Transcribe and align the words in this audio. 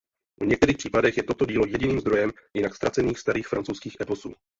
V 0.41 0.45
některých 0.45 0.77
případech 0.77 1.17
je 1.17 1.23
toto 1.23 1.45
dílo 1.45 1.65
jediným 1.65 1.99
zdrojem 1.99 2.31
jinak 2.53 2.75
ztracených 2.75 3.19
starých 3.19 3.47
francouzských 3.47 3.97
eposů. 4.01 4.33